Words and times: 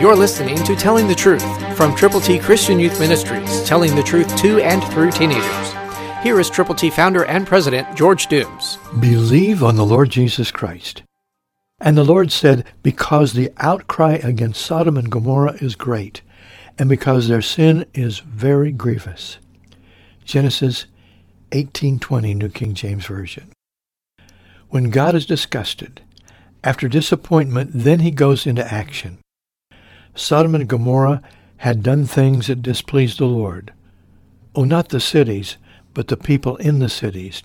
You're 0.00 0.14
listening 0.14 0.62
to 0.62 0.76
Telling 0.76 1.08
the 1.08 1.14
Truth 1.16 1.76
from 1.76 1.92
Triple 1.96 2.20
T 2.20 2.38
Christian 2.38 2.78
Youth 2.78 3.00
Ministries, 3.00 3.64
telling 3.64 3.96
the 3.96 4.02
truth 4.04 4.36
to 4.36 4.60
and 4.60 4.80
through 4.92 5.10
teenagers. 5.10 5.72
Here 6.22 6.38
is 6.38 6.48
Triple 6.48 6.76
T 6.76 6.88
founder 6.88 7.24
and 7.24 7.44
president 7.44 7.96
George 7.96 8.28
Dooms. 8.28 8.78
Believe 9.00 9.64
on 9.64 9.74
the 9.74 9.84
Lord 9.84 10.10
Jesus 10.10 10.52
Christ. 10.52 11.02
And 11.80 11.98
the 11.98 12.04
Lord 12.04 12.30
said, 12.30 12.64
Because 12.84 13.32
the 13.32 13.50
outcry 13.56 14.20
against 14.22 14.64
Sodom 14.64 14.96
and 14.96 15.10
Gomorrah 15.10 15.56
is 15.60 15.74
great, 15.74 16.22
and 16.78 16.88
because 16.88 17.26
their 17.26 17.42
sin 17.42 17.84
is 17.92 18.20
very 18.20 18.70
grievous. 18.70 19.38
Genesis 20.24 20.86
18:20 21.50 22.36
New 22.36 22.50
King 22.50 22.74
James 22.74 23.06
Version. 23.06 23.50
When 24.68 24.90
God 24.90 25.16
is 25.16 25.26
disgusted, 25.26 26.02
after 26.62 26.86
disappointment, 26.86 27.72
then 27.74 27.98
he 27.98 28.12
goes 28.12 28.46
into 28.46 28.72
action. 28.72 29.18
Sodom 30.18 30.56
and 30.56 30.68
Gomorrah 30.68 31.22
had 31.58 31.84
done 31.84 32.04
things 32.04 32.48
that 32.48 32.60
displeased 32.60 33.20
the 33.20 33.26
Lord. 33.26 33.72
Oh, 34.52 34.64
not 34.64 34.88
the 34.88 34.98
cities, 34.98 35.58
but 35.94 36.08
the 36.08 36.16
people 36.16 36.56
in 36.56 36.80
the 36.80 36.88
cities. 36.88 37.44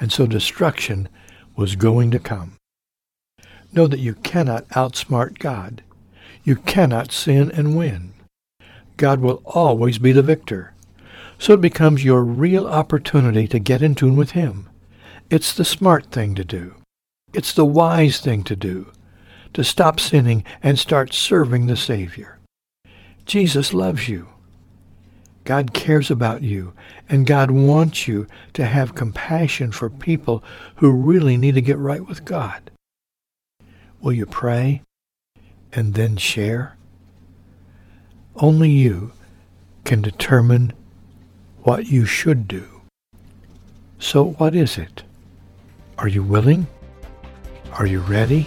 And 0.00 0.10
so 0.10 0.26
destruction 0.26 1.10
was 1.54 1.76
going 1.76 2.10
to 2.12 2.18
come. 2.18 2.56
Know 3.72 3.86
that 3.86 4.00
you 4.00 4.14
cannot 4.14 4.66
outsmart 4.70 5.38
God. 5.38 5.82
You 6.44 6.56
cannot 6.56 7.12
sin 7.12 7.50
and 7.50 7.76
win. 7.76 8.14
God 8.96 9.20
will 9.20 9.42
always 9.44 9.98
be 9.98 10.12
the 10.12 10.22
victor. 10.22 10.72
So 11.38 11.52
it 11.52 11.60
becomes 11.60 12.04
your 12.04 12.24
real 12.24 12.66
opportunity 12.66 13.46
to 13.48 13.58
get 13.58 13.82
in 13.82 13.94
tune 13.94 14.16
with 14.16 14.30
Him. 14.30 14.70
It's 15.28 15.52
the 15.52 15.64
smart 15.64 16.06
thing 16.06 16.34
to 16.36 16.44
do. 16.44 16.74
It's 17.34 17.52
the 17.52 17.66
wise 17.66 18.20
thing 18.20 18.44
to 18.44 18.56
do, 18.56 18.92
to 19.54 19.64
stop 19.64 19.98
sinning 19.98 20.44
and 20.62 20.78
start 20.78 21.14
serving 21.14 21.66
the 21.66 21.76
Savior. 21.76 22.38
Jesus 23.24 23.72
loves 23.72 24.08
you. 24.08 24.28
God 25.44 25.74
cares 25.74 26.10
about 26.10 26.42
you, 26.42 26.72
and 27.08 27.26
God 27.26 27.50
wants 27.50 28.08
you 28.08 28.26
to 28.54 28.64
have 28.64 28.94
compassion 28.94 29.72
for 29.72 29.90
people 29.90 30.42
who 30.76 30.90
really 30.90 31.36
need 31.36 31.54
to 31.54 31.60
get 31.60 31.78
right 31.78 32.06
with 32.06 32.24
God. 32.24 32.70
Will 34.00 34.12
you 34.12 34.26
pray 34.26 34.82
and 35.72 35.94
then 35.94 36.16
share? 36.16 36.76
Only 38.36 38.70
you 38.70 39.12
can 39.84 40.02
determine 40.02 40.72
what 41.62 41.86
you 41.86 42.04
should 42.06 42.48
do. 42.48 42.82
So 43.98 44.24
what 44.24 44.54
is 44.54 44.76
it? 44.78 45.02
Are 45.98 46.08
you 46.08 46.22
willing? 46.22 46.66
Are 47.72 47.86
you 47.86 48.00
ready? 48.00 48.46